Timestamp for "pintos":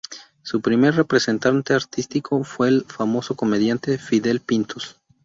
4.39-4.99